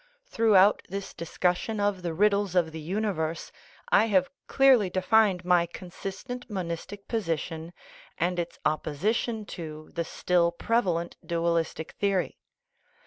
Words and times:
Throughout 0.25 0.81
this 0.89 1.13
discussion 1.13 1.79
of 1.79 2.01
the 2.01 2.15
riddles 2.15 2.55
of 2.55 2.71
the 2.71 2.79
uni 2.79 3.11
verse 3.11 3.51
I 3.89 4.05
have 4.07 4.31
clearly 4.47 4.89
defined 4.89 5.45
my 5.45 5.67
consistent 5.67 6.49
monistic 6.49 7.07
position 7.07 7.71
and 8.17 8.39
its 8.39 8.57
opposition 8.65 9.45
to 9.53 9.91
the 9.93 10.03
still 10.03 10.51
prevalent 10.53 11.17
dual 11.23 11.53
istic 11.53 11.91
theory. 11.91 12.39